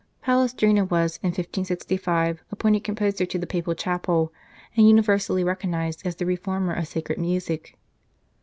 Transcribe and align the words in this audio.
Palestrina 0.23 0.83
was 0.83 1.17
in 1.21 1.27
1565 1.27 2.43
appointed 2.51 2.83
composer 2.83 3.23
to 3.23 3.37
the 3.37 3.45
Papal 3.45 3.75
chapel, 3.75 4.33
and 4.75 4.87
universally 4.89 5.43
recognized 5.43 6.01
as 6.07 6.15
the 6.15 6.25
reformer 6.25 6.73
of 6.73 6.87
sacred 6.87 7.19
music. 7.19 7.77